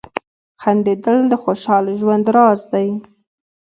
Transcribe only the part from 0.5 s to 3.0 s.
•خندېدل د خوشال ژوند راز دی.